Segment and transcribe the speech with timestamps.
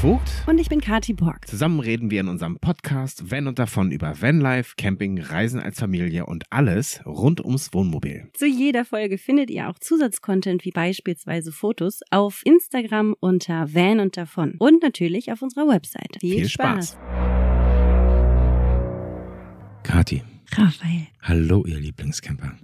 [0.00, 0.44] Vogt.
[0.46, 1.48] Und ich bin Kati Borg.
[1.48, 6.24] Zusammen reden wir in unserem Podcast Van und davon über Vanlife, Camping, Reisen als Familie
[6.26, 8.28] und alles rund ums Wohnmobil.
[8.34, 14.16] Zu jeder Folge findet ihr auch Zusatzcontent wie beispielsweise Fotos auf Instagram unter Van und
[14.16, 16.20] davon und natürlich auf unserer Webseite.
[16.20, 16.92] Viel, Viel Spaß.
[16.92, 16.98] Spaß.
[19.82, 20.22] Kati.
[20.52, 21.08] Raphael.
[21.22, 22.56] Hallo, ihr Lieblingscamper.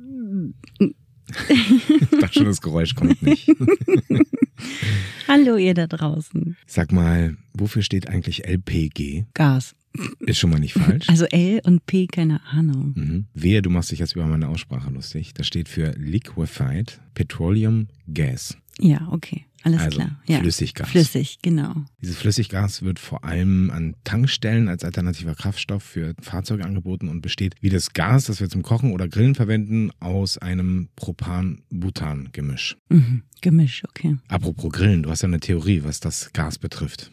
[1.49, 3.49] Ich dachte schon, das Geräusch kommt nicht.
[5.29, 6.57] Hallo ihr da draußen.
[6.67, 9.25] Sag mal, wofür steht eigentlich LPG?
[9.35, 9.75] Gas.
[10.21, 11.09] Ist schon mal nicht falsch.
[11.09, 12.93] Also L und P, keine Ahnung.
[12.97, 13.25] Mhm.
[13.33, 15.35] Wehe, du machst dich jetzt über meine Aussprache lustig.
[15.35, 18.57] Das steht für Liquefied Petroleum Gas.
[18.81, 19.45] Ja, okay.
[19.65, 20.21] Alles also klar.
[20.27, 20.41] Ja.
[20.41, 20.91] Flüssiggas.
[20.91, 21.75] Flüssig, genau.
[22.03, 27.55] Dieses Flüssiggas wird vor allem an Tankstellen als alternativer Kraftstoff für Fahrzeuge angeboten und besteht
[27.63, 32.77] wie das Gas, das wir zum Kochen oder Grillen verwenden, aus einem Propan-Butan-Gemisch.
[32.91, 33.23] Mhm.
[33.41, 34.17] Gemisch, okay.
[34.29, 37.11] Apropos Grillen, du hast ja eine Theorie, was das Gas betrifft.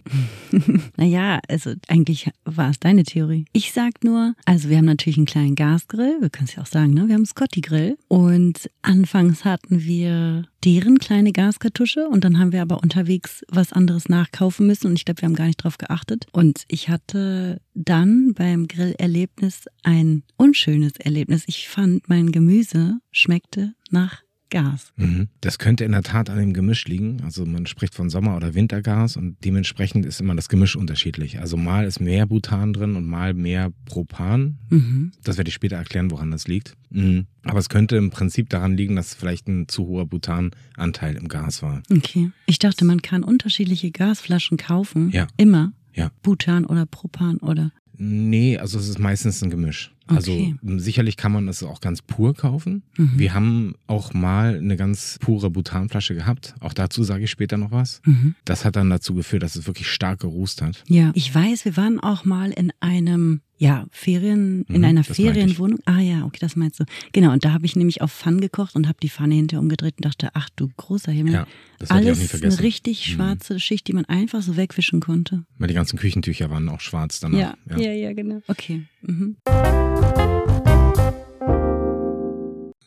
[0.98, 3.45] naja, also eigentlich war es deine Theorie.
[3.54, 6.67] Ich sag nur, also wir haben natürlich einen kleinen Gasgrill, wir können es ja auch
[6.67, 7.08] sagen, ne?
[7.08, 12.52] Wir haben einen Scotty Grill und anfangs hatten wir deren kleine Gaskartusche und dann haben
[12.52, 15.78] wir aber unterwegs was anderes nachkaufen müssen und ich glaube, wir haben gar nicht drauf
[15.78, 16.28] geachtet.
[16.31, 21.44] Und ich hatte dann beim Grillerlebnis ein unschönes Erlebnis.
[21.48, 24.22] Ich fand, mein Gemüse schmeckte nach
[24.52, 24.94] Gas.
[24.98, 25.30] Mhm.
[25.40, 27.22] Das könnte in der Tat an dem Gemisch liegen.
[27.24, 31.40] Also man spricht von Sommer- oder Wintergas und dementsprechend ist immer das Gemisch unterschiedlich.
[31.40, 34.60] Also mal ist mehr Butan drin und mal mehr Propan.
[34.70, 35.12] Mhm.
[35.24, 36.76] Das werde ich später erklären, woran das liegt.
[36.92, 37.26] Mhm.
[37.44, 41.64] Aber es könnte im Prinzip daran liegen, dass vielleicht ein zu hoher Butananteil im Gas
[41.64, 41.82] war.
[41.90, 42.32] Okay.
[42.46, 45.10] Ich dachte, man kann unterschiedliche Gasflaschen kaufen.
[45.10, 45.28] Ja.
[45.38, 45.74] Immer.
[45.94, 46.12] Ja.
[46.22, 47.72] Butan oder Propan oder.
[47.98, 49.94] Nee, also es ist meistens ein Gemisch.
[50.16, 50.56] Also okay.
[50.78, 52.84] sicherlich kann man es auch ganz pur kaufen.
[52.98, 53.12] Mhm.
[53.16, 56.55] Wir haben auch mal eine ganz pure Butanflasche gehabt.
[56.60, 58.02] Auch dazu sage ich später noch was.
[58.05, 58.36] Mhm.
[58.45, 60.83] Das hat dann dazu geführt, dass es wirklich stark gerußt hat.
[60.88, 65.77] Ja, ich weiß, wir waren auch mal in einem ja, Ferien, in Mhm, einer Ferienwohnung.
[65.86, 66.86] Ah ja, okay, das meinst du.
[67.11, 69.94] Genau, und da habe ich nämlich auf Pfann gekocht und habe die Pfanne hinterher umgedreht
[69.98, 71.33] und dachte, ach du großer Himmel.
[71.33, 72.58] Ja, das werde ich auch nie Alles vergessen.
[72.58, 73.14] eine richtig Mhm.
[73.14, 75.44] schwarze Schicht, die man einfach so wegwischen konnte.
[75.60, 77.55] Weil die ganzen Küchentücher waren auch schwarz danach.
[77.70, 78.42] Ja, ja, ja, genau.
[78.48, 78.82] Okay.
[79.04, 79.36] Mhm.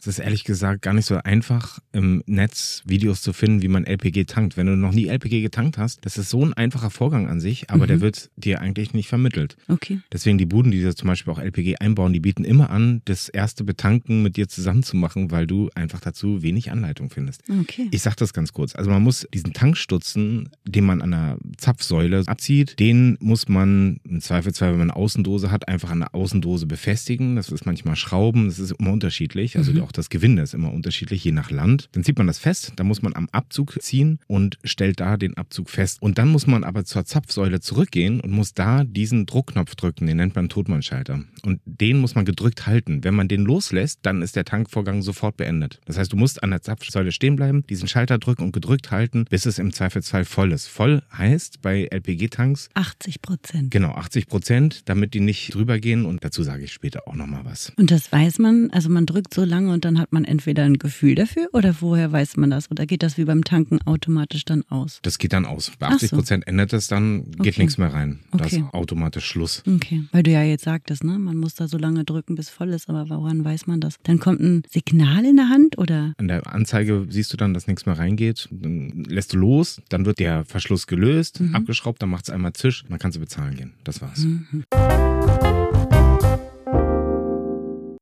[0.06, 3.84] Es ist ehrlich gesagt gar nicht so einfach, im Netz Videos zu finden, wie man
[3.86, 4.58] LPG tankt.
[4.58, 7.70] Wenn du noch nie LPG getankt hast, das ist so ein einfacher Vorgang an sich,
[7.70, 7.88] aber Mhm.
[7.88, 9.56] der wird dir eigentlich nicht vermittelt.
[9.66, 10.00] Okay.
[10.12, 13.30] Deswegen die Buden, die da zum Beispiel auch LPG einbauen, die bieten immer an, das
[13.30, 17.42] erste Betanken mit dir zusammen zu machen, weil du einfach dazu wenig Anleitung findest.
[17.48, 17.88] Okay.
[17.90, 18.74] Ich sag das ganz kurz.
[18.74, 24.20] Also man muss diesen Tankstutzen, den man an der Zapfsäule abzieht, den muss man im
[24.20, 27.36] Zweifelsfall, wenn man eine Außendose hat, einfach an der Außendose befestigen.
[27.36, 29.56] Das ist manchmal Schrauben, das ist immer unterschiedlich.
[29.56, 29.80] Also Mhm.
[29.80, 31.88] auch das Gewinde ist immer unterschiedlich, je nach Land.
[31.92, 35.36] Dann zieht man das fest, dann muss man am Abzug ziehen und stellt da den
[35.36, 36.00] Abzug fest.
[36.00, 40.16] Und dann muss man aber zur Zapfsäule zurückgehen und muss da diesen Druckknopf drücken, den
[40.16, 41.20] nennt man Totmannschalter.
[41.42, 43.04] Und den muss man gedrückt halten.
[43.04, 45.80] Wenn man den loslässt, dann ist der Tankvorgang sofort beendet.
[45.84, 49.26] Das heißt, du musst an der Zapfsäule stehen bleiben, diesen Schalter drücken und gedrückt halten,
[49.28, 50.66] bis es im Zweifelsfall voll ist.
[50.66, 53.70] Voll heißt bei LPG-Tanks 80 Prozent.
[53.70, 56.04] genau 80 Prozent, damit die nicht drüber gehen.
[56.04, 57.72] Und dazu sage ich später auch nochmal was.
[57.76, 60.78] Und das weiß man, also man drückt so lange und dann hat man entweder ein
[60.78, 62.70] Gefühl dafür oder woher weiß man das?
[62.70, 65.00] Oder geht das wie beim Tanken automatisch dann aus?
[65.02, 65.72] Das geht dann aus.
[65.78, 66.16] Bei Ach 80 so.
[66.16, 67.62] Prozent ändert es dann, geht Okay.
[67.62, 68.20] nichts mehr rein.
[68.32, 68.64] Da ist Okay.
[68.72, 69.62] automatisch Schluss.
[69.66, 72.70] Okay, weil du ja jetzt sagtest, ne, man muss da so lange drücken, bis voll
[72.70, 73.96] ist, aber woran weiß man das?
[74.04, 76.14] Dann kommt ein Signal in der Hand oder?
[76.18, 78.48] An der Anzeige siehst du dann, dass nichts mehr reingeht.
[78.50, 81.54] Dann lässt du los, dann wird der Verschluss gelöst, Mhm.
[81.54, 83.72] abgeschraubt, dann macht es einmal Zisch, dann kannst du bezahlen gehen.
[83.84, 84.20] Das war's.
[84.20, 84.64] Mhm.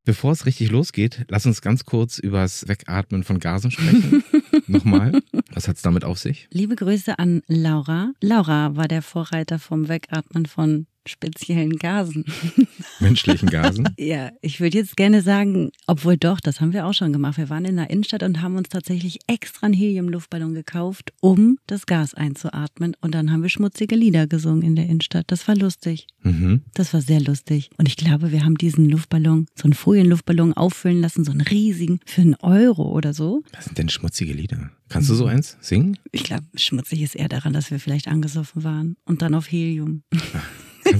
[0.04, 4.24] Bevor es richtig losgeht, lass uns ganz kurz übers Wegatmen von Gasen sprechen.
[4.66, 5.22] Nochmal.
[5.52, 6.48] Was hat's damit auf sich?
[6.50, 8.12] Liebe Grüße an Laura.
[8.20, 12.24] Laura war der Vorreiter vom Wegatmen von speziellen Gasen.
[13.00, 13.88] Menschlichen Gasen?
[13.98, 17.38] Ja, ich würde jetzt gerne sagen, obwohl doch, das haben wir auch schon gemacht.
[17.38, 21.86] Wir waren in der Innenstadt und haben uns tatsächlich extra einen Heliumluftballon gekauft, um das
[21.86, 22.96] Gas einzuatmen.
[23.00, 25.24] Und dann haben wir schmutzige Lieder gesungen in der Innenstadt.
[25.28, 26.06] Das war lustig.
[26.22, 26.62] Mhm.
[26.74, 27.70] Das war sehr lustig.
[27.78, 32.00] Und ich glaube, wir haben diesen Luftballon, so einen Folienluftballon auffüllen lassen, so einen riesigen,
[32.06, 33.42] für einen Euro oder so.
[33.52, 34.70] Was sind denn schmutzige Lieder?
[34.92, 35.96] Kannst du so eins singen?
[36.10, 38.96] Ich glaube, schmutzig ist eher daran, dass wir vielleicht angesoffen waren.
[39.06, 40.02] Und dann auf Helium.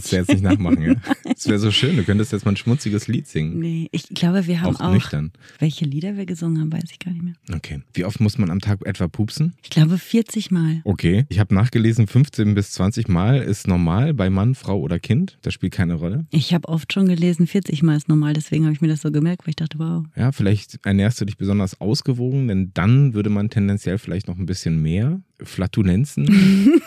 [0.02, 0.94] Kannst du jetzt nicht nachmachen, ja?
[1.24, 3.58] Das wäre so schön, du könntest jetzt mal ein schmutziges Lied singen.
[3.60, 5.30] Nee, ich glaube, wir haben Auch auch, nüchtern.
[5.60, 7.34] welche Lieder wir gesungen haben, weiß ich gar nicht mehr.
[7.54, 7.80] Okay.
[7.94, 9.54] Wie oft muss man am Tag etwa pupsen?
[9.62, 10.80] Ich glaube 40 Mal.
[10.84, 11.24] Okay.
[11.28, 15.38] Ich habe nachgelesen, 15 bis 20 Mal ist normal bei Mann, Frau oder Kind.
[15.42, 16.26] Das spielt keine Rolle.
[16.30, 19.10] Ich habe oft schon gelesen, 40 Mal ist normal, deswegen habe ich mir das so
[19.12, 20.04] gemerkt, weil ich dachte, wow.
[20.16, 24.46] Ja, vielleicht ernährst du dich besonders ausgewogen, denn dann würde man tendenziell vielleicht noch ein
[24.46, 26.26] bisschen mehr Flatulenzen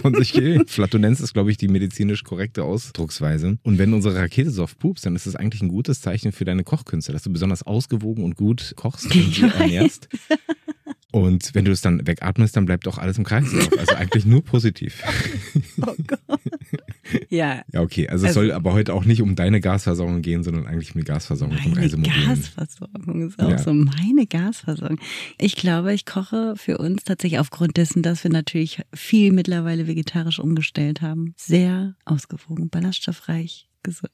[0.00, 0.66] von sich geben.
[0.66, 3.58] Flatulenz ist, glaube ich, die medizinisch korrekte Ausdrucksweise.
[3.62, 6.44] Und wenn unsere Rakete so oft pupst, dann ist das eigentlich ein gutes Zeichen für
[6.44, 10.08] deine Kochkünste, dass du besonders ausgewogen und gut kochst und ernährst.
[11.12, 13.68] Und wenn du es dann wegatmest, dann bleibt auch alles im Kreislauf.
[13.78, 15.02] Also eigentlich nur positiv.
[15.82, 16.40] Oh Gott.
[17.30, 17.62] Ja.
[17.72, 18.08] Ja, okay.
[18.08, 21.00] Also, es also, soll aber heute auch nicht um deine Gasversorgung gehen, sondern eigentlich um
[21.00, 22.26] die Gasversorgung von Reisemobilen.
[22.26, 23.58] Gasversorgung ist auch ja.
[23.58, 24.98] so meine Gasversorgung.
[25.38, 30.38] Ich glaube, ich koche für uns tatsächlich aufgrund dessen, dass wir natürlich viel mittlerweile vegetarisch
[30.38, 31.34] umgestellt haben.
[31.36, 34.12] Sehr ausgewogen, ballaststoffreich, gesund.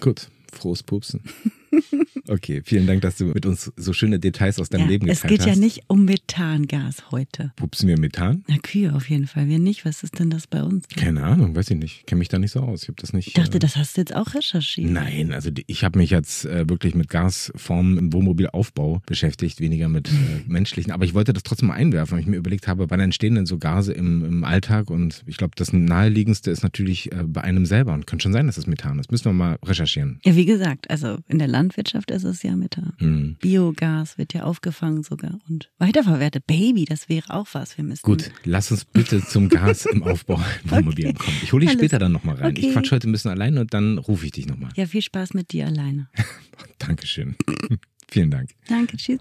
[0.00, 0.30] Gut.
[0.52, 1.22] Frohes Pupsen.
[2.28, 5.24] Okay, vielen Dank, dass du mit uns so schöne Details aus deinem ja, Leben geteilt
[5.24, 5.24] hast.
[5.24, 5.56] Es geht hast.
[5.56, 7.52] ja nicht um Methangas heute.
[7.56, 8.44] Pupsen wir Methan?
[8.48, 9.48] Na, Kühe auf jeden Fall.
[9.48, 9.86] Wir nicht.
[9.86, 10.86] Was ist denn das bei uns?
[10.88, 12.00] Keine Ahnung, weiß ich nicht.
[12.00, 12.82] Ich kenne mich da nicht so aus.
[12.82, 13.28] Ich habe das nicht.
[13.28, 14.90] Ich dachte, äh, das hast du jetzt auch recherchiert.
[14.90, 20.08] Nein, also ich habe mich jetzt äh, wirklich mit Gasformen im Wohnmobilaufbau beschäftigt, weniger mit
[20.08, 20.12] äh,
[20.46, 20.92] menschlichen.
[20.92, 23.46] Aber ich wollte das trotzdem mal einwerfen, weil ich mir überlegt habe, wann entstehen denn
[23.46, 24.90] so Gase im, im Alltag?
[24.90, 27.94] Und ich glaube, das naheliegendste ist natürlich äh, bei einem selber.
[27.94, 29.10] Und könnte schon sein, dass es Methan ist.
[29.10, 30.20] Müssen wir mal recherchieren.
[30.24, 32.92] Ja, wie gesagt, also in der Landwirtschaft ist es ja Methan.
[33.00, 33.36] Mhm.
[33.40, 36.46] Biogas wird ja aufgefangen sogar und weiterverwertet.
[36.46, 37.76] Baby, das wäre auch was.
[37.76, 38.02] Wir müssen.
[38.02, 40.34] Gut, lass uns bitte zum Gas im Aufbau
[40.70, 41.12] okay.
[41.14, 41.36] kommen.
[41.42, 41.80] Ich hole dich Alles.
[41.80, 42.52] später dann nochmal rein.
[42.52, 42.68] Okay.
[42.68, 44.70] Ich quatsch heute ein bisschen alleine und dann rufe ich dich nochmal.
[44.76, 46.08] Ja, viel Spaß mit dir alleine.
[46.78, 47.34] Dankeschön.
[48.08, 48.50] Vielen Dank.
[48.68, 49.20] Danke, tschüss.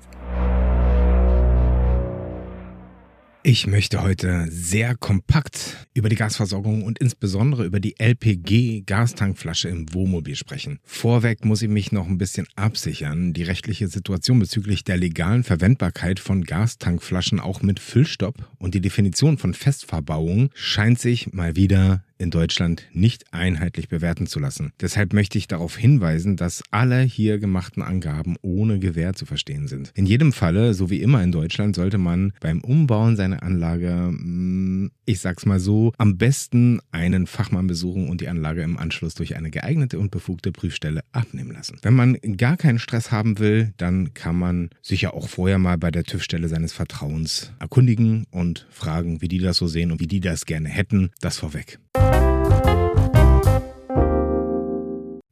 [3.50, 10.36] Ich möchte heute sehr kompakt über die Gasversorgung und insbesondere über die LPG-Gastankflasche im Wohnmobil
[10.36, 10.80] sprechen.
[10.84, 13.32] Vorweg muss ich mich noch ein bisschen absichern.
[13.32, 19.38] Die rechtliche Situation bezüglich der legalen Verwendbarkeit von Gastankflaschen auch mit Füllstopp und die Definition
[19.38, 24.72] von Festverbauung scheint sich mal wieder in Deutschland nicht einheitlich bewerten zu lassen.
[24.82, 29.92] Deshalb möchte ich darauf hinweisen, dass alle hier gemachten Angaben ohne Gewähr zu verstehen sind.
[29.96, 34.92] In jedem Falle, so wie immer in Deutschland, sollte man beim Umbauen seiner Anlage, mm,
[35.06, 39.36] ich sag's mal so, am besten einen Fachmann besuchen und die Anlage im Anschluss durch
[39.36, 41.78] eine geeignete und befugte Prüfstelle abnehmen lassen.
[41.82, 45.78] Wenn man gar keinen Stress haben will, dann kann man sich ja auch vorher mal
[45.78, 50.08] bei der TÜV-Stelle seines Vertrauens erkundigen und fragen, wie die das so sehen und wie
[50.08, 51.12] die das gerne hätten.
[51.22, 51.80] Das vorweg.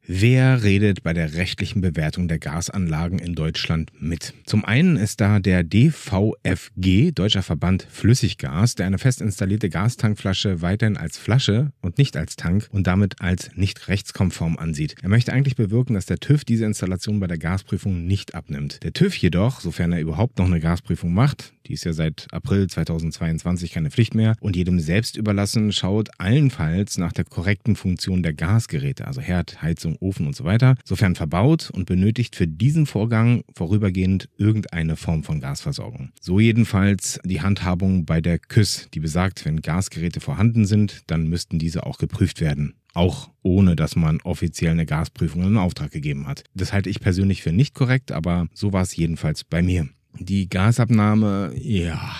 [0.08, 4.34] Wer redet bei der rechtlichen Bewertung der Gasanlagen in Deutschland mit?
[4.44, 10.96] Zum einen ist da der DVFG, Deutscher Verband Flüssiggas, der eine fest installierte Gastankflasche weiterhin
[10.96, 14.94] als Flasche und nicht als Tank und damit als nicht rechtskonform ansieht.
[15.02, 18.84] Er möchte eigentlich bewirken, dass der TÜV diese Installation bei der Gasprüfung nicht abnimmt.
[18.84, 22.68] Der TÜV jedoch, sofern er überhaupt noch eine Gasprüfung macht, die ist ja seit April
[22.68, 28.34] 2022 keine Pflicht mehr und jedem selbst überlassen, schaut allenfalls nach der korrekten Funktion der
[28.34, 33.42] Gasgeräte, also Herd, Heizung, Ofen und so weiter, sofern verbaut und benötigt für diesen Vorgang
[33.54, 36.10] vorübergehend irgendeine Form von Gasversorgung.
[36.20, 41.58] So jedenfalls die Handhabung bei der KÜS, die besagt, wenn Gasgeräte vorhanden sind, dann müssten
[41.58, 46.44] diese auch geprüft werden auch ohne dass man offiziell eine Gasprüfung in Auftrag gegeben hat.
[46.54, 49.88] Das halte ich persönlich für nicht korrekt, aber so war es jedenfalls bei mir.
[50.18, 52.16] Die Gasabnahme, ja,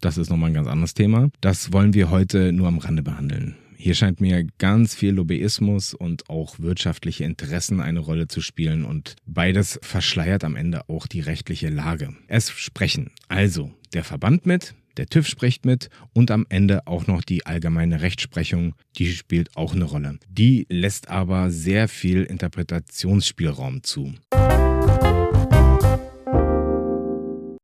[0.00, 1.30] das ist nochmal ein ganz anderes Thema.
[1.40, 3.56] Das wollen wir heute nur am Rande behandeln.
[3.82, 9.16] Hier scheint mir ganz viel Lobbyismus und auch wirtschaftliche Interessen eine Rolle zu spielen und
[9.24, 12.14] beides verschleiert am Ende auch die rechtliche Lage.
[12.28, 17.22] Es sprechen also der Verband mit, der TÜV spricht mit und am Ende auch noch
[17.22, 20.18] die allgemeine Rechtsprechung, die spielt auch eine Rolle.
[20.28, 24.12] Die lässt aber sehr viel Interpretationsspielraum zu.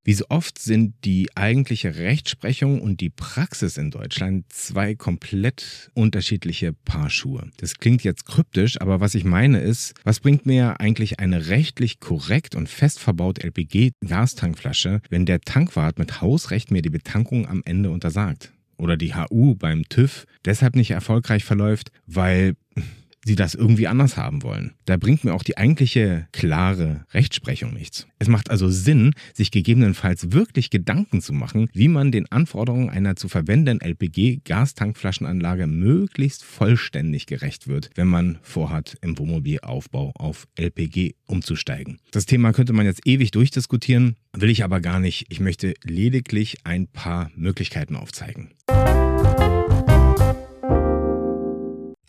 [0.07, 6.73] Wie so oft sind die eigentliche Rechtsprechung und die Praxis in Deutschland zwei komplett unterschiedliche
[6.73, 7.51] Paar Schuhe.
[7.57, 11.99] Das klingt jetzt kryptisch, aber was ich meine ist, was bringt mir eigentlich eine rechtlich
[11.99, 17.91] korrekt und fest verbaut LPG-Gastankflasche, wenn der Tankwart mit Hausrecht mir die Betankung am Ende
[17.91, 18.53] untersagt?
[18.77, 22.55] Oder die HU beim TÜV deshalb nicht erfolgreich verläuft, weil
[23.27, 24.73] sie das irgendwie anders haben wollen.
[24.85, 28.07] Da bringt mir auch die eigentliche klare Rechtsprechung nichts.
[28.19, 33.17] Es macht also Sinn, sich gegebenenfalls wirklich Gedanken zu machen, wie man den Anforderungen einer
[33.17, 41.99] zu verwendenden LPG-Gastankflaschenanlage möglichst vollständig gerecht wird, wenn man vorhat, im Wohnmobilaufbau auf LPG umzusteigen.
[42.13, 45.27] Das Thema könnte man jetzt ewig durchdiskutieren, will ich aber gar nicht.
[45.31, 48.51] Ich möchte lediglich ein paar Möglichkeiten aufzeigen.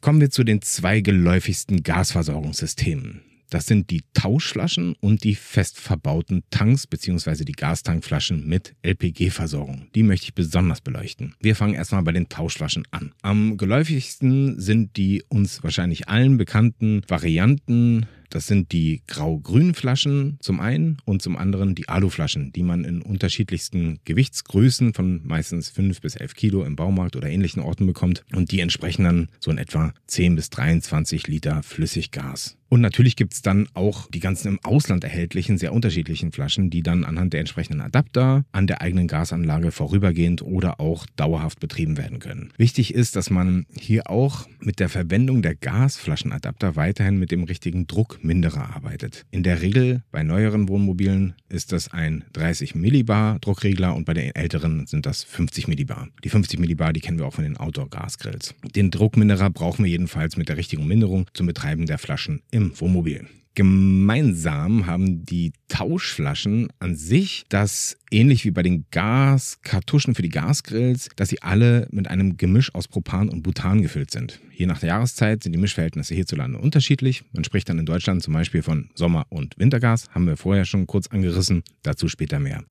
[0.08, 3.24] Kommen wir zu den zwei geläufigsten Gasversorgungssystemen.
[3.50, 7.44] Das sind die Tauschflaschen und die fest verbauten Tanks bzw.
[7.44, 9.88] die Gastankflaschen mit LPG-Versorgung.
[9.96, 11.36] Die möchte ich besonders beleuchten.
[11.42, 13.12] Wir fangen erstmal bei den Tauschflaschen an.
[13.22, 20.60] Am geläufigsten sind die uns wahrscheinlich allen bekannten Varianten Das sind die grau-grünen Flaschen zum
[20.60, 26.16] einen und zum anderen die Aluflaschen, die man in unterschiedlichsten Gewichtsgrößen von meistens 5 bis
[26.16, 29.94] 11 Kilo im Baumarkt oder ähnlichen Orten bekommt und die entsprechen dann so in etwa
[30.08, 32.58] 10 bis 23 Liter Flüssiggas.
[32.70, 36.84] Und natürlich gibt es dann auch die ganzen im Ausland erhältlichen, sehr unterschiedlichen Flaschen, die
[36.84, 42.20] dann anhand der entsprechenden Adapter an der eigenen Gasanlage vorübergehend oder auch dauerhaft betrieben werden
[42.20, 42.52] können.
[42.58, 47.88] Wichtig ist, dass man hier auch mit der Verwendung der Gasflaschenadapter weiterhin mit dem richtigen
[47.88, 49.26] Druckminderer arbeitet.
[49.32, 54.36] In der Regel bei neueren Wohnmobilen ist das ein 30 Millibar Druckregler und bei den
[54.36, 56.10] älteren sind das 50 Millibar.
[56.24, 58.56] Die 50 Millibar, die kennen wir auch von den Outdoor-Gasgrills.
[58.76, 63.28] Den Druckminderer brauchen wir jedenfalls mit der richtigen Minderung zum Betreiben der Flaschen im Wohnmobil.
[63.54, 71.10] Gemeinsam haben die Tauschflaschen an sich das ähnlich wie bei den Gaskartuschen für die Gasgrills,
[71.16, 74.40] dass sie alle mit einem Gemisch aus Propan und Butan gefüllt sind.
[74.52, 77.24] Je nach der Jahreszeit sind die Mischverhältnisse hierzulande unterschiedlich.
[77.34, 80.86] Man spricht dann in Deutschland zum Beispiel von Sommer- und Wintergas, haben wir vorher schon
[80.86, 82.64] kurz angerissen, dazu später mehr.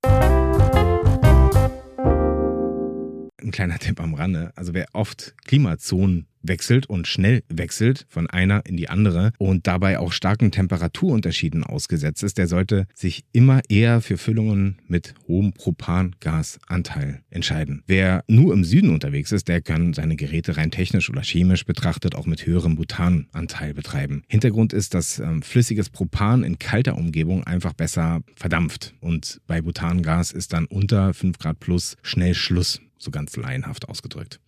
[3.42, 4.52] Ein kleiner Tipp am Rande.
[4.56, 9.98] Also wer oft Klimazonen wechselt und schnell wechselt von einer in die andere und dabei
[9.98, 17.20] auch starken Temperaturunterschieden ausgesetzt ist, der sollte sich immer eher für Füllungen mit hohem Propangasanteil
[17.30, 17.82] entscheiden.
[17.86, 22.14] Wer nur im Süden unterwegs ist, der kann seine Geräte rein technisch oder chemisch betrachtet
[22.14, 24.22] auch mit höherem Butananteil betreiben.
[24.28, 30.32] Hintergrund ist, dass ähm, flüssiges Propan in kalter Umgebung einfach besser verdampft und bei Butangas
[30.32, 34.40] ist dann unter 5 Grad plus schnell Schluss, so ganz laienhaft ausgedrückt.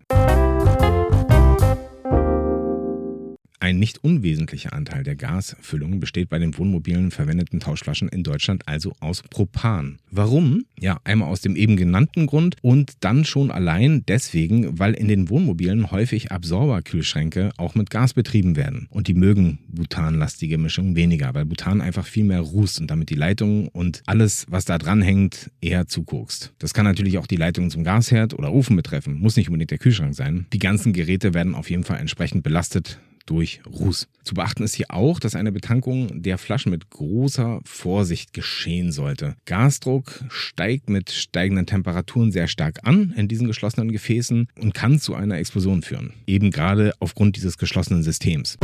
[3.69, 8.95] Ein nicht unwesentlicher Anteil der Gasfüllung besteht bei den Wohnmobilen verwendeten Tauschflaschen in Deutschland also
[9.01, 9.99] aus Propan.
[10.11, 10.65] Warum?
[10.81, 15.29] Ja, einmal aus dem eben genannten Grund und dann schon allein deswegen, weil in den
[15.29, 18.87] Wohnmobilen häufig Absorberkühlschränke auch mit Gas betrieben werden.
[18.89, 23.17] Und die mögen butanlastige Mischungen weniger, weil Butan einfach viel mehr rußt und damit die
[23.17, 26.55] Leitungen und alles, was da dran hängt, eher zukokst.
[26.59, 29.79] Das kann natürlich auch die Leitungen zum Gasherd oder Ofen betreffen, muss nicht unbedingt der
[29.79, 30.47] Kühlschrank sein.
[30.55, 32.99] Die ganzen Geräte werden auf jeden Fall entsprechend belastet
[33.29, 34.09] durch Ruß.
[34.25, 39.37] Zu beachten ist hier auch, dass eine Betankung der Flaschen mit großer Vorsicht geschehen sollte.
[39.45, 45.15] Gasdruck steigt mit steigenden Temperaturen sehr stark an in diesen geschlossenen Gefäßen und kann zu
[45.15, 46.15] einer Explosion führen.
[46.27, 48.59] Eben gerade aufgrund dieses geschlossenen Systems.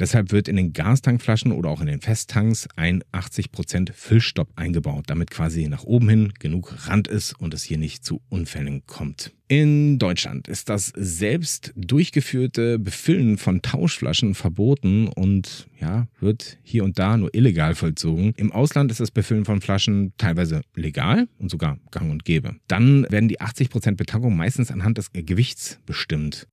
[0.00, 5.30] Deshalb wird in den Gastankflaschen oder auch in den Festtanks ein 80% Füllstopp eingebaut, damit
[5.30, 9.32] quasi nach oben hin genug Rand ist und es hier nicht zu Unfällen kommt.
[9.48, 16.98] In Deutschland ist das selbst durchgeführte Befüllen von Tauschflaschen verboten und ja, wird hier und
[16.98, 18.32] da nur illegal vollzogen.
[18.36, 22.56] Im Ausland ist das Befüllen von Flaschen teilweise legal und sogar gang und gäbe.
[22.68, 26.46] Dann werden die 80% Betankung meistens anhand des Gewichts bestimmt.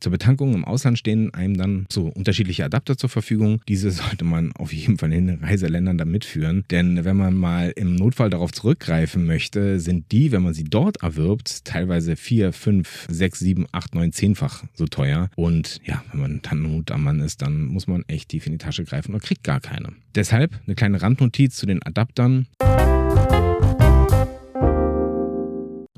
[0.00, 3.60] Zur Betankung im Ausland stehen einem dann so unterschiedliche Adapter zur Verfügung.
[3.66, 6.64] Diese sollte man auf jeden Fall in den Reiseländern dann mitführen.
[6.70, 11.02] Denn wenn man mal im Notfall darauf zurückgreifen möchte, sind die, wenn man sie dort
[11.02, 15.30] erwirbt, teilweise vier, fünf, sechs, sieben, acht, neun, zehnfach so teuer.
[15.34, 18.52] Und ja, wenn man dann Not am Mann ist, dann muss man echt tief in
[18.52, 19.92] die Tasche greifen oder kriegt gar keine.
[20.14, 22.46] Deshalb eine kleine Randnotiz zu den Adaptern.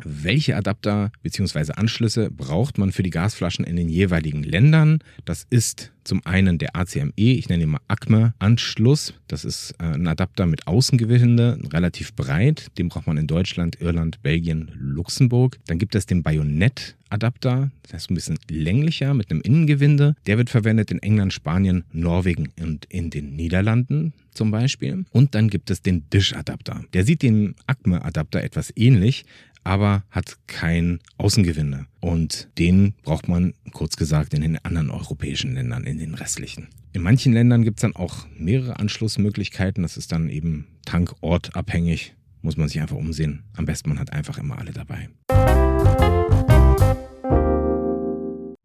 [0.04, 1.72] Welche Adapter bzw.
[1.72, 4.98] Anschlüsse braucht man für die Gasflaschen in den jeweiligen Ländern.
[5.24, 9.12] Das ist zum einen der ACME, ich nenne ihn mal ACME-Anschluss.
[9.26, 12.68] Das ist äh, ein Adapter mit Außengewinde, relativ breit.
[12.78, 15.58] Den braucht man in Deutschland, Irland, Belgien, Luxemburg.
[15.66, 20.14] Dann gibt es den Bajonett-Adapter, das ist ein bisschen länglicher mit einem Innengewinde.
[20.26, 25.04] Der wird verwendet in England, Spanien, Norwegen und in den Niederlanden zum Beispiel.
[25.10, 26.84] Und dann gibt es den Dish-Adapter.
[26.94, 29.24] Der sieht dem ACME-Adapter etwas ähnlich,
[29.64, 31.86] aber hat kein Außengewinde.
[32.00, 36.68] Und den braucht man, kurz gesagt, in den anderen europäischen Ländern, in den restlichen.
[36.92, 39.82] In manchen Ländern gibt es dann auch mehrere Anschlussmöglichkeiten.
[39.82, 42.14] Das ist dann eben tankortabhängig.
[42.40, 43.42] Muss man sich einfach umsehen.
[43.56, 45.08] Am besten man hat einfach immer alle dabei.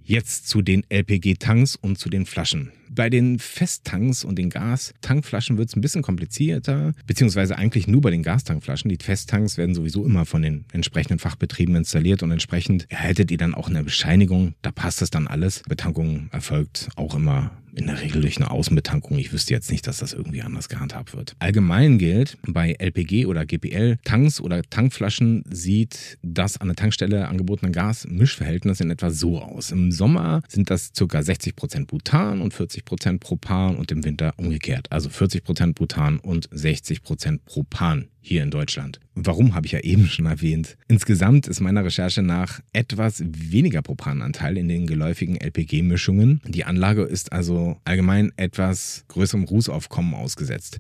[0.06, 2.74] Jetzt zu den LPG-Tanks und zu den Flaschen.
[2.90, 8.12] Bei den Festtanks und den Gastankflaschen wird es ein bisschen komplizierter, beziehungsweise eigentlich nur bei
[8.12, 8.90] den Gastankflaschen.
[8.90, 13.56] Die Festtanks werden sowieso immer von den entsprechenden Fachbetrieben installiert und entsprechend erhaltet ihr dann
[13.56, 14.56] auch eine Bescheinigung.
[14.62, 15.64] Da passt das dann alles.
[15.68, 19.18] Betankung erfolgt auch immer in der Regel durch eine Außenbetankung.
[19.18, 21.36] Ich wüsste jetzt nicht, dass das irgendwie anders gehandhabt wird.
[21.40, 27.72] Allgemein gilt, bei LPG oder GPL Tanks oder Tankflaschen sieht das an der Tankstelle angebotene
[27.72, 29.72] Gas-Mischverhältnis in etwa so aus.
[29.72, 31.06] Im Sommer sind das ca.
[31.06, 34.92] 60% Butan und 40 60% Propan und im Winter umgekehrt.
[34.92, 39.00] Also 40% Butan und 60% Propan hier in Deutschland.
[39.14, 40.78] Warum habe ich ja eben schon erwähnt.
[40.88, 46.42] Insgesamt ist meiner Recherche nach etwas weniger Propananteil in den geläufigen LPG-Mischungen.
[46.48, 50.80] Die Anlage ist also allgemein etwas größerem Rußaufkommen ausgesetzt.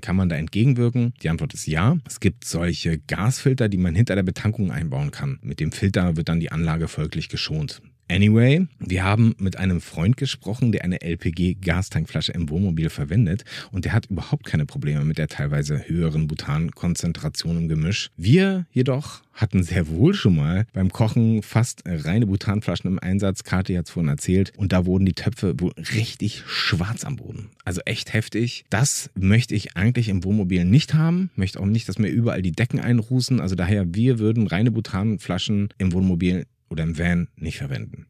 [0.00, 1.14] Kann man da entgegenwirken?
[1.22, 1.96] Die Antwort ist ja.
[2.06, 5.38] Es gibt solche Gasfilter, die man hinter der Betankung einbauen kann.
[5.42, 7.82] Mit dem Filter wird dann die Anlage folglich geschont.
[8.08, 13.92] Anyway, wir haben mit einem Freund gesprochen, der eine LPG-Gastankflasche im Wohnmobil verwendet und der
[13.92, 18.10] hat überhaupt keine Probleme mit der teilweise höheren Butankonzentration im Gemisch.
[18.16, 23.44] Wir jedoch hatten sehr wohl schon mal beim Kochen fast reine Butanflaschen im Einsatz.
[23.44, 24.52] Kati hat es vorhin erzählt.
[24.56, 27.48] Und da wurden die Töpfe wohl richtig schwarz am Boden.
[27.64, 28.64] Also echt heftig.
[28.70, 31.30] Das möchte ich eigentlich im Wohnmobil nicht haben.
[31.34, 33.40] Möchte auch nicht, dass mir überall die Decken einrußen.
[33.40, 38.06] Also daher, wir würden reine Butanflaschen im Wohnmobil oder im Van nicht verwenden.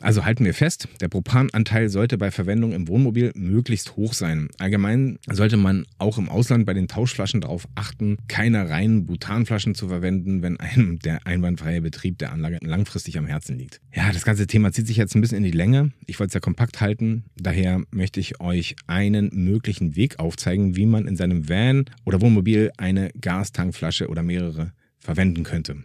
[0.00, 4.48] Also halten wir fest, der Propananteil sollte bei Verwendung im Wohnmobil möglichst hoch sein.
[4.58, 9.88] Allgemein sollte man auch im Ausland bei den Tauschflaschen darauf achten, keine reinen Butanflaschen zu
[9.88, 13.80] verwenden, wenn einem der einwandfreie Betrieb der Anlage langfristig am Herzen liegt.
[13.92, 15.90] Ja, das ganze Thema zieht sich jetzt ein bisschen in die Länge.
[16.06, 17.24] Ich wollte es ja kompakt halten.
[17.36, 22.70] Daher möchte ich euch einen möglichen Weg aufzeigen, wie man in seinem Van oder Wohnmobil
[22.76, 24.72] eine Gastankflasche oder mehrere
[25.08, 25.84] verwenden könnte.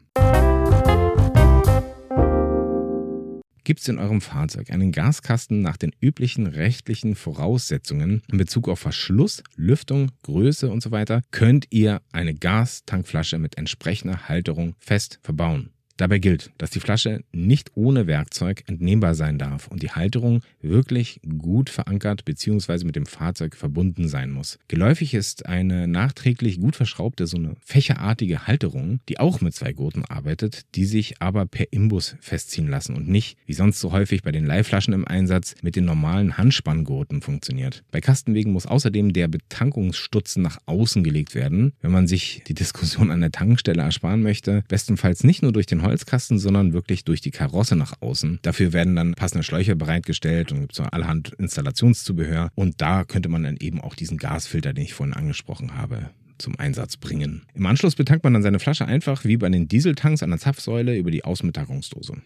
[3.64, 8.80] Gibt es in eurem Fahrzeug einen Gaskasten nach den üblichen rechtlichen Voraussetzungen in Bezug auf
[8.80, 15.73] Verschluss, Lüftung, Größe und so weiter, könnt ihr eine Gastankflasche mit entsprechender Halterung fest verbauen.
[15.98, 21.22] Dabei gilt, dass die Flasche nicht ohne Werkzeug entnehmbar sein darf und die Halterung wirklich
[21.38, 22.84] gut verankert bzw.
[22.84, 24.58] mit dem Fahrzeug verbunden sein muss.
[24.68, 30.04] Geläufig ist eine nachträglich gut verschraubte, so eine fächerartige Halterung, die auch mit zwei Gurten
[30.04, 34.32] arbeitet, die sich aber per Imbus festziehen lassen und nicht, wie sonst so häufig bei
[34.32, 37.84] den Leihflaschen im Einsatz, mit den normalen Handspanngurten funktioniert.
[37.92, 43.12] Bei Kastenwegen muss außerdem der Betankungsstutzen nach außen gelegt werden, wenn man sich die Diskussion
[43.12, 47.32] an der Tankstelle ersparen möchte, bestenfalls nicht nur durch den Holzkasten, sondern wirklich durch die
[47.32, 48.40] Karosse nach außen.
[48.42, 52.50] Dafür werden dann passende Schläuche bereitgestellt und gibt so allerhand Installationszubehör.
[52.56, 56.58] Und da könnte man dann eben auch diesen Gasfilter, den ich vorhin angesprochen habe, zum
[56.60, 57.44] Einsatz bringen.
[57.54, 60.98] Im Anschluss betankt man dann seine Flasche einfach wie bei den Dieseltanks an der Zapfsäule
[60.98, 62.22] über die Außenbetankungsdose.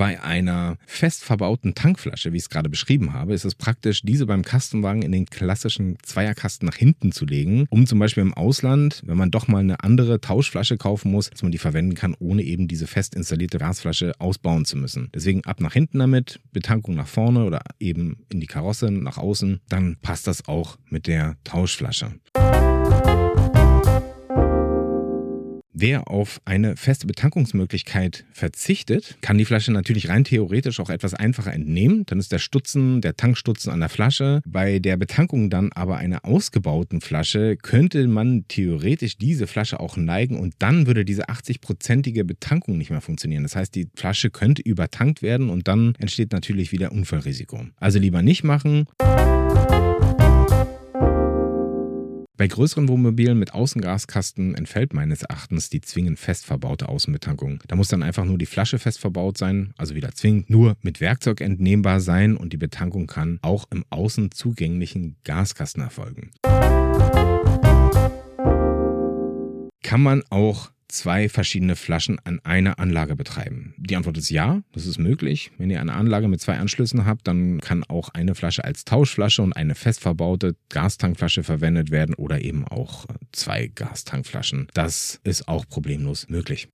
[0.00, 4.24] Bei einer fest verbauten Tankflasche, wie ich es gerade beschrieben habe, ist es praktisch, diese
[4.24, 9.02] beim Kastenwagen in den klassischen Zweierkasten nach hinten zu legen, um zum Beispiel im Ausland,
[9.04, 12.40] wenn man doch mal eine andere Tauschflasche kaufen muss, dass man die verwenden kann, ohne
[12.44, 15.10] eben diese fest installierte Gasflasche ausbauen zu müssen.
[15.14, 19.60] Deswegen ab nach hinten damit, Betankung nach vorne oder eben in die Karosse nach außen,
[19.68, 22.12] dann passt das auch mit der Tauschflasche.
[25.82, 31.54] Wer auf eine feste Betankungsmöglichkeit verzichtet, kann die Flasche natürlich rein theoretisch auch etwas einfacher
[31.54, 32.04] entnehmen.
[32.04, 34.42] Dann ist der Stutzen, der Tankstutzen an der Flasche.
[34.44, 40.38] Bei der Betankung dann aber einer ausgebauten Flasche könnte man theoretisch diese Flasche auch neigen
[40.38, 43.44] und dann würde diese 80-prozentige Betankung nicht mehr funktionieren.
[43.44, 47.64] Das heißt, die Flasche könnte übertankt werden und dann entsteht natürlich wieder Unfallrisiko.
[47.76, 48.86] Also lieber nicht machen.
[52.40, 57.62] Bei größeren Wohnmobilen mit Außengaskasten entfällt meines Erachtens die zwingend fest verbaute Außenbetankung.
[57.68, 61.02] Da muss dann einfach nur die Flasche fest verbaut sein, also wieder zwingend nur mit
[61.02, 66.30] Werkzeug entnehmbar sein und die Betankung kann auch im außen zugänglichen Gaskasten erfolgen.
[69.82, 73.74] Kann man auch zwei verschiedene Flaschen an einer Anlage betreiben?
[73.78, 75.50] Die Antwort ist ja, das ist möglich.
[75.58, 79.42] Wenn ihr eine Anlage mit zwei Anschlüssen habt, dann kann auch eine Flasche als Tauschflasche
[79.42, 84.68] und eine fest verbaute Gastankflasche verwendet werden oder eben auch zwei Gastankflaschen.
[84.74, 86.68] Das ist auch problemlos möglich.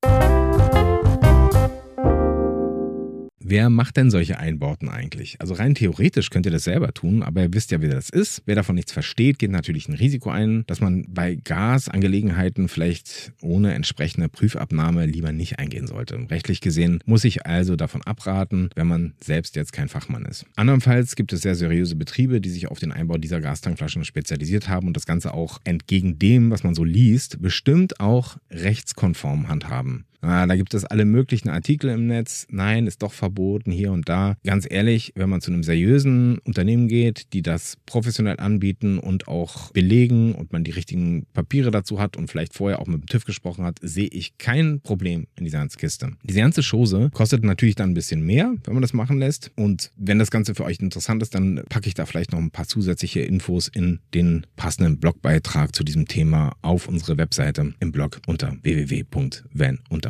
[3.49, 5.37] Wer macht denn solche Einbauten eigentlich?
[5.39, 8.43] Also rein theoretisch könnt ihr das selber tun, aber ihr wisst ja, wie das ist.
[8.45, 13.73] Wer davon nichts versteht, geht natürlich ein Risiko ein, dass man bei Gasangelegenheiten vielleicht ohne
[13.75, 16.27] entsprechende Prüfabnahme lieber nicht eingehen sollte.
[16.29, 20.45] Rechtlich gesehen muss ich also davon abraten, wenn man selbst jetzt kein Fachmann ist.
[20.57, 24.89] Andernfalls gibt es sehr seriöse Betriebe, die sich auf den Einbau dieser Gastankflaschen spezialisiert haben
[24.89, 30.05] und das Ganze auch entgegen dem, was man so liest, bestimmt auch rechtskonform handhaben.
[30.27, 32.49] Ah, da gibt es alle möglichen Artikel im Netz.
[32.51, 34.37] Nein, ist doch verboten hier und da.
[34.45, 39.71] Ganz ehrlich, wenn man zu einem seriösen Unternehmen geht, die das professionell anbieten und auch
[39.71, 43.25] belegen und man die richtigen Papiere dazu hat und vielleicht vorher auch mit dem TÜV
[43.25, 46.11] gesprochen hat, sehe ich kein Problem in dieser Kiste.
[46.25, 49.53] Diese ganze Chose kostet natürlich dann ein bisschen mehr, wenn man das machen lässt.
[49.55, 52.51] Und wenn das Ganze für euch interessant ist, dann packe ich da vielleicht noch ein
[52.51, 58.21] paar zusätzliche Infos in den passenden Blogbeitrag zu diesem Thema auf unsere Webseite im Blog
[58.27, 58.57] unter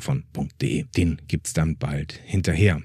[0.07, 0.85] www.vanundavon.de.
[0.97, 2.81] Den gibt es dann bald hinterher.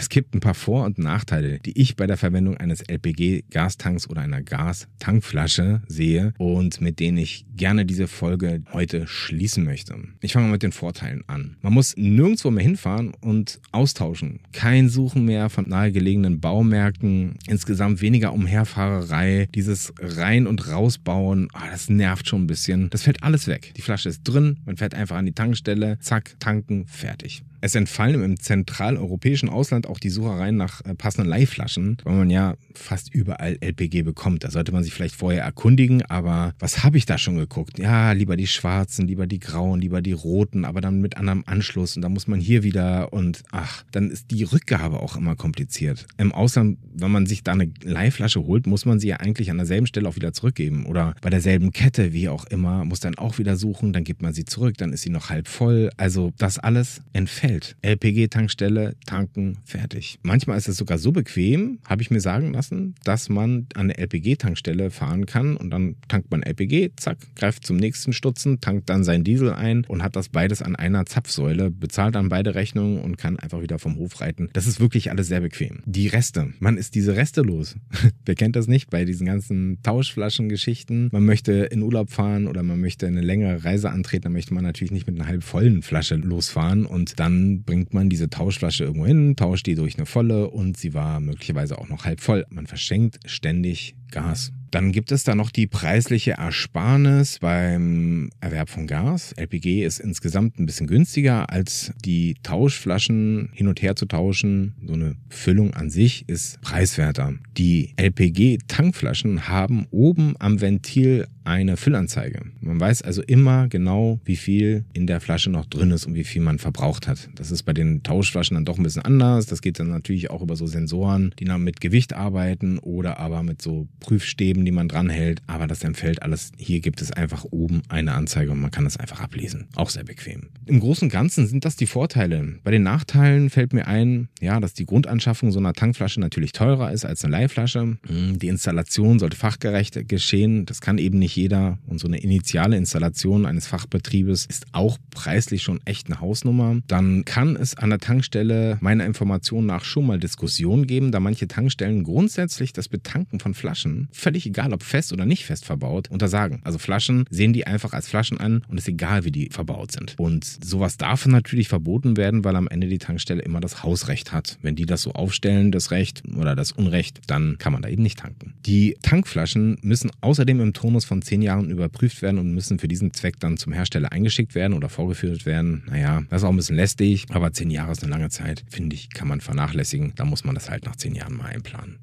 [0.00, 4.22] Es gibt ein paar Vor- und Nachteile, die ich bei der Verwendung eines LPG-Gastanks oder
[4.22, 9.94] einer Gastankflasche sehe und mit denen ich gerne diese Folge heute schließen möchte.
[10.22, 11.58] Ich fange mit den Vorteilen an.
[11.60, 14.40] Man muss nirgendwo mehr hinfahren und austauschen.
[14.54, 21.90] Kein Suchen mehr von nahegelegenen Baumärkten, insgesamt weniger Umherfahrerei, dieses Rein- und Rausbauen, oh, das
[21.90, 22.88] nervt schon ein bisschen.
[22.88, 23.74] Das fällt alles weg.
[23.76, 27.42] Die Flasche ist drin, man fährt einfach an die Tankstelle, zack, tanken, fertig.
[27.60, 32.54] Es entfallen im zentraleuropäischen Ausland auch die Suchereien nach äh, passenden Leihflaschen, weil man ja
[32.74, 34.44] fast überall LPG bekommt.
[34.44, 37.78] Da sollte man sich vielleicht vorher erkundigen, aber was habe ich da schon geguckt?
[37.78, 41.96] Ja, lieber die schwarzen, lieber die grauen, lieber die roten, aber dann mit anderem Anschluss
[41.96, 46.06] und da muss man hier wieder und ach, dann ist die Rückgabe auch immer kompliziert.
[46.16, 49.58] Im Ausland, wenn man sich da eine Leihflasche holt, muss man sie ja eigentlich an
[49.58, 53.38] derselben Stelle auch wieder zurückgeben oder bei derselben Kette, wie auch immer, muss dann auch
[53.38, 55.90] wieder suchen, dann gibt man sie zurück, dann ist sie noch halb voll.
[55.96, 57.49] Also das alles entfällt.
[57.82, 60.18] LPG-Tankstelle, tanken, fertig.
[60.22, 63.98] Manchmal ist es sogar so bequem, habe ich mir sagen lassen, dass man an eine
[63.98, 69.04] LPG-Tankstelle fahren kann und dann tankt man LPG, zack, greift zum nächsten Stutzen, tankt dann
[69.04, 73.16] sein Diesel ein und hat das beides an einer Zapfsäule, bezahlt dann beide Rechnungen und
[73.16, 74.50] kann einfach wieder vom Hof reiten.
[74.52, 75.82] Das ist wirklich alles sehr bequem.
[75.86, 77.76] Die Reste, man ist diese Reste los.
[78.24, 81.08] Wer kennt das nicht bei diesen ganzen Tauschflaschen-Geschichten?
[81.12, 84.64] Man möchte in Urlaub fahren oder man möchte eine längere Reise antreten, dann möchte man
[84.64, 89.06] natürlich nicht mit einer halb vollen Flasche losfahren und dann bringt man diese Tauschflasche irgendwo
[89.06, 92.46] hin, tauscht die durch eine volle und sie war möglicherweise auch noch halb voll.
[92.50, 94.52] Man verschenkt ständig Gas.
[94.70, 99.32] Dann gibt es da noch die preisliche Ersparnis beim Erwerb von Gas.
[99.32, 104.74] LPG ist insgesamt ein bisschen günstiger als die Tauschflaschen hin und her zu tauschen.
[104.86, 107.34] So eine Füllung an sich ist preiswerter.
[107.56, 112.42] Die LPG-Tankflaschen haben oben am Ventil eine Füllanzeige.
[112.60, 116.24] Man weiß also immer genau, wie viel in der Flasche noch drin ist und wie
[116.24, 117.28] viel man verbraucht hat.
[117.34, 119.46] Das ist bei den Tauschflaschen dann doch ein bisschen anders.
[119.46, 123.42] Das geht dann natürlich auch über so Sensoren, die dann mit Gewicht arbeiten oder aber
[123.42, 125.42] mit so Prüfstäben, die man dranhält.
[125.46, 126.52] Aber das entfällt alles.
[126.56, 129.68] Hier gibt es einfach oben eine Anzeige und man kann das einfach ablesen.
[129.76, 130.48] Auch sehr bequem.
[130.66, 132.58] Im Großen und Ganzen sind das die Vorteile.
[132.62, 136.92] Bei den Nachteilen fällt mir ein, ja, dass die Grundanschaffung so einer Tankflasche natürlich teurer
[136.92, 137.98] ist als eine Leihflasche.
[138.06, 140.66] Hm, die Installation sollte fachgerecht geschehen.
[140.66, 141.78] Das kann eben nicht jeder.
[141.86, 146.80] Und so eine initiale Installation eines Fachbetriebes ist auch preislich schon echt eine Hausnummer.
[146.86, 151.48] Dann kann es an der Tankstelle meiner Information nach schon mal Diskussionen geben, da manche
[151.48, 156.60] Tankstellen grundsätzlich das Betanken von Flaschen, völlig egal ob fest oder nicht fest verbaut, untersagen.
[156.64, 159.92] Also Flaschen sehen die einfach als Flaschen an und es ist egal, wie die verbaut
[159.92, 160.14] sind.
[160.18, 164.58] Und sowas darf natürlich verboten werden, weil am Ende die Tankstelle immer das Hausrecht hat.
[164.62, 168.02] Wenn die das so aufstellen, das Recht oder das Unrecht, dann kann man da eben
[168.02, 168.54] nicht tanken.
[168.66, 173.12] Die Tankflaschen müssen außerdem im Tonus von zehn Jahren überprüft werden und müssen für diesen
[173.12, 175.84] Zweck dann zum Hersteller eingeschickt werden oder vorgeführt werden.
[175.88, 178.64] Naja, das ist auch ein bisschen lästig, aber zehn Jahre ist eine lange Zeit.
[178.68, 180.12] Finde ich, kann man vernachlässigen.
[180.16, 181.98] Da muss man das halt nach zehn Jahren mal einplanen.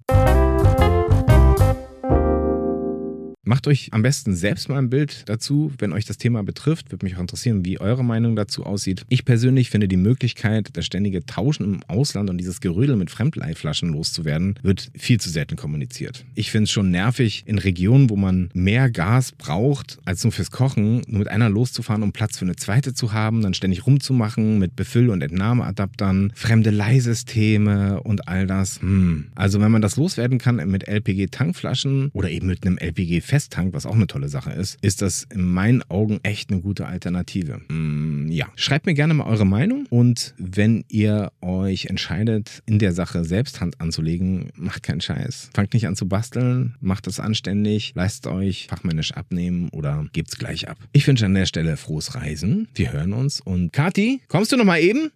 [3.48, 6.92] Macht euch am besten selbst mal ein Bild dazu, wenn euch das Thema betrifft.
[6.92, 9.06] Würde mich auch interessieren, wie eure Meinung dazu aussieht.
[9.08, 13.88] Ich persönlich finde die Möglichkeit, das ständige Tauschen im Ausland und dieses Gerödel mit Fremdleihflaschen
[13.94, 16.26] loszuwerden, wird viel zu selten kommuniziert.
[16.36, 20.52] Ich finde es schon nervig, in Regionen, wo man mehr Gas braucht als nur fürs
[20.52, 24.60] Kochen, nur mit einer loszufahren, um Platz für eine zweite zu haben, dann ständig rumzumachen
[24.60, 28.82] mit Befüll- und Entnahmeadaptern, fremde Leihsysteme und all das.
[28.82, 29.28] Hm.
[29.36, 33.86] Also wenn man das loswerden kann mit LPG-Tankflaschen oder eben mit einem LPG-Fest Festtank, was
[33.86, 37.62] auch eine tolle Sache ist, ist das in meinen Augen echt eine gute Alternative.
[37.70, 42.94] Mm, ja, schreibt mir gerne mal eure Meinung und wenn ihr euch entscheidet, in der
[42.94, 45.52] Sache selbst Hand anzulegen, macht keinen Scheiß.
[45.54, 50.68] Fangt nicht an zu basteln, macht es anständig, leistet euch fachmännisch abnehmen oder gebt's gleich
[50.68, 50.80] ab.
[50.92, 52.68] Ich wünsche an der Stelle frohes Reisen.
[52.74, 55.12] Wir hören uns und Kati, kommst du noch mal eben?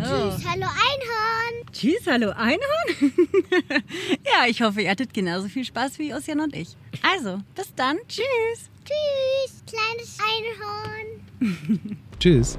[0.00, 0.66] Tschüss, hallo.
[1.72, 2.60] Tschüss, hallo Einhorn.
[4.24, 6.76] ja, ich hoffe, ihr hattet genauso viel Spaß wie Ossian und ich.
[7.02, 7.98] Also, bis dann.
[8.08, 8.70] Tschüss.
[8.84, 11.98] Tschüss, kleines Einhorn.
[12.20, 12.58] Tschüss.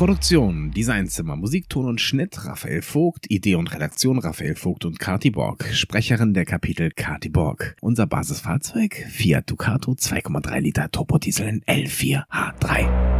[0.00, 5.66] Produktion, Designzimmer, Musikton und Schnitt Raphael Vogt, Idee und Redaktion Raphael Vogt und Kati Borg,
[5.74, 7.76] Sprecherin der Kapitel Kati Borg.
[7.82, 13.19] Unser Basisfahrzeug Fiat Ducato 2,3 Liter Turbodiesel in L4H3.